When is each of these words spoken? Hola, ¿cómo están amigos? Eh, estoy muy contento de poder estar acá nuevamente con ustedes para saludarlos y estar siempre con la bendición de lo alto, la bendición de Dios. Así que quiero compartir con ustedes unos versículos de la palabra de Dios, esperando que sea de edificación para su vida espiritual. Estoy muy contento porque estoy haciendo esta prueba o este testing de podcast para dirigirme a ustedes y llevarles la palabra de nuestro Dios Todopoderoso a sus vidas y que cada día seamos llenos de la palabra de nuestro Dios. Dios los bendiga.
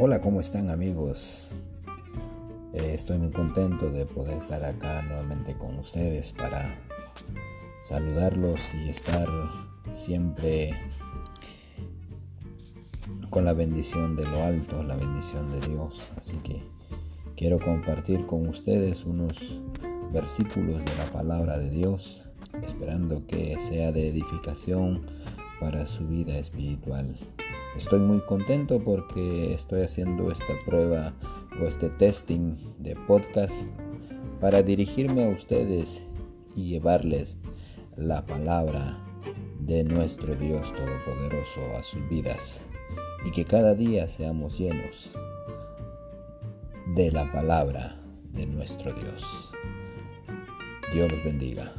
Hola, 0.00 0.20
¿cómo 0.20 0.40
están 0.40 0.70
amigos? 0.70 1.48
Eh, 2.72 2.92
estoy 2.94 3.18
muy 3.18 3.32
contento 3.32 3.90
de 3.90 4.06
poder 4.06 4.36
estar 4.36 4.64
acá 4.64 5.02
nuevamente 5.02 5.58
con 5.58 5.76
ustedes 5.76 6.32
para 6.34 6.78
saludarlos 7.82 8.74
y 8.74 8.90
estar 8.90 9.26
siempre 9.88 10.70
con 13.30 13.44
la 13.44 13.52
bendición 13.52 14.14
de 14.14 14.22
lo 14.26 14.40
alto, 14.44 14.84
la 14.84 14.94
bendición 14.94 15.50
de 15.50 15.66
Dios. 15.66 16.12
Así 16.16 16.36
que 16.44 16.62
quiero 17.36 17.58
compartir 17.58 18.24
con 18.26 18.46
ustedes 18.46 19.04
unos 19.04 19.64
versículos 20.12 20.84
de 20.84 20.94
la 20.96 21.10
palabra 21.10 21.58
de 21.58 21.70
Dios, 21.70 22.30
esperando 22.62 23.26
que 23.26 23.58
sea 23.58 23.90
de 23.90 24.06
edificación 24.06 25.04
para 25.60 25.86
su 25.86 26.06
vida 26.06 26.36
espiritual. 26.38 27.14
Estoy 27.76 28.00
muy 28.00 28.20
contento 28.20 28.82
porque 28.82 29.52
estoy 29.52 29.82
haciendo 29.82 30.30
esta 30.30 30.54
prueba 30.64 31.14
o 31.60 31.64
este 31.64 31.90
testing 31.90 32.54
de 32.78 32.96
podcast 33.06 33.62
para 34.40 34.62
dirigirme 34.62 35.24
a 35.24 35.28
ustedes 35.28 36.06
y 36.54 36.70
llevarles 36.70 37.38
la 37.96 38.24
palabra 38.26 39.04
de 39.60 39.84
nuestro 39.84 40.34
Dios 40.34 40.74
Todopoderoso 40.74 41.60
a 41.76 41.82
sus 41.82 42.08
vidas 42.08 42.66
y 43.24 43.30
que 43.30 43.44
cada 43.44 43.74
día 43.74 44.08
seamos 44.08 44.58
llenos 44.58 45.12
de 46.94 47.12
la 47.12 47.30
palabra 47.30 48.00
de 48.32 48.46
nuestro 48.46 48.92
Dios. 48.94 49.52
Dios 50.92 51.12
los 51.12 51.22
bendiga. 51.24 51.70